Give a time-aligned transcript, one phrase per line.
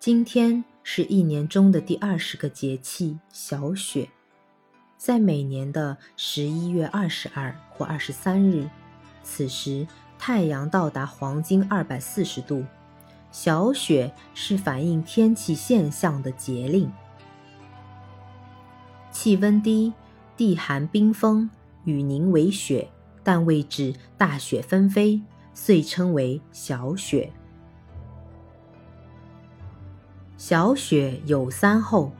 [0.00, 4.08] 今天是一年中的第二十个节气小雪，
[4.96, 8.70] 在每年的十一月二十二或二十三日，
[9.24, 9.84] 此时
[10.16, 12.64] 太阳到达黄金二百四十度。
[13.32, 16.88] 小雪是反映天气现象的节令，
[19.10, 19.92] 气温低，
[20.36, 21.50] 地寒冰封，
[21.82, 22.88] 雨凝为雪，
[23.24, 25.20] 但未至大雪纷飞，
[25.52, 27.32] 遂称为小雪。
[30.48, 32.10] 小雪有三候，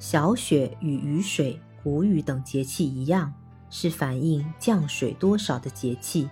[0.00, 3.32] 小雪与雨水、谷雨等节气一样，
[3.70, 6.28] 是反映降水多少的节气，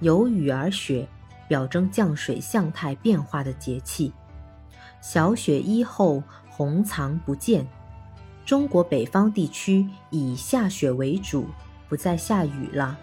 [0.00, 1.08] 有雨而雪。
[1.48, 4.12] 表征降水相态变化的节气，
[5.00, 7.66] 小雪一后红藏不见。
[8.44, 11.46] 中国北方地区以下雪为主，
[11.88, 12.98] 不再下雨了，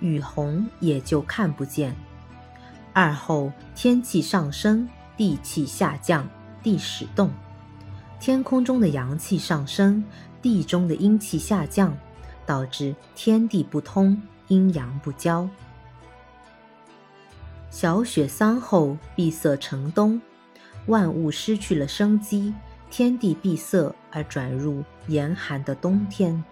[0.00, 1.94] 雨红也就看不见。
[2.94, 6.26] 二后天气上升，地气下降，
[6.64, 7.30] 地始动，
[8.18, 10.02] 天空中的阳气上升，
[10.40, 11.94] 地中的阴气下降，
[12.46, 15.46] 导致天地不通，阴阳不交。
[17.70, 20.18] 小雪三后，闭塞成冬，
[20.86, 22.54] 万物失去了生机，
[22.90, 26.42] 天地闭塞而转入严寒的冬天。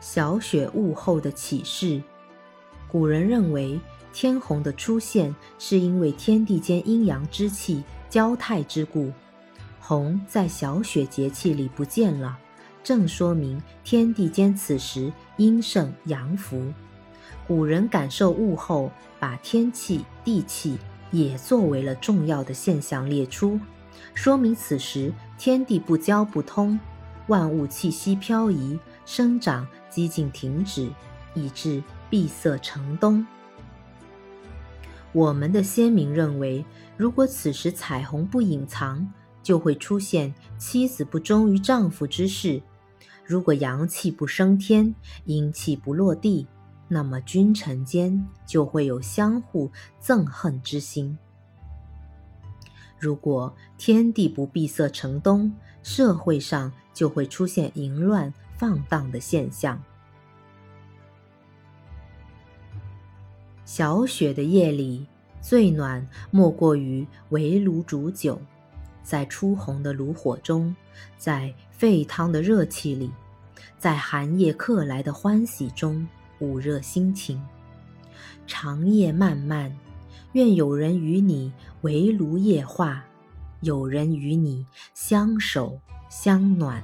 [0.00, 2.02] 小雪物后的启示，
[2.88, 3.80] 古人认为
[4.12, 9.10] 天虹的出现是因为天地间阴阳之气交泰之故，
[9.80, 12.38] 虹在小雪节气里不见了。
[12.84, 16.72] 正说明天地间此时阴盛阳伏，
[17.46, 18.90] 古人感受物后，
[19.20, 20.76] 把天气、地气
[21.10, 23.58] 也作为了重要的现象列出，
[24.14, 26.78] 说明此时天地不交不通，
[27.28, 30.90] 万物气息漂移，生长几近停止，
[31.34, 33.24] 以致闭塞成冬。
[35.12, 36.64] 我们的先民认为，
[36.96, 39.06] 如果此时彩虹不隐藏，
[39.42, 42.62] 就会出现妻子不忠于丈夫之事。
[43.24, 44.94] 如果阳气不升天，
[45.26, 46.46] 阴气不落地，
[46.88, 49.70] 那么君臣间就会有相互
[50.02, 51.16] 憎恨之心。
[52.98, 55.52] 如果天地不闭塞成冬，
[55.82, 59.82] 社会上就会出现淫乱放荡的现象。
[63.64, 65.06] 小雪的夜里，
[65.40, 68.40] 最暖莫过于围炉煮酒。
[69.02, 70.74] 在初红的炉火中，
[71.16, 73.10] 在沸腾的热气里，
[73.78, 76.06] 在寒夜客来的欢喜中
[76.38, 77.42] 捂热心情。
[78.46, 79.76] 长夜漫漫，
[80.32, 83.04] 愿有人与你围炉夜话，
[83.60, 86.82] 有人与你相守相暖。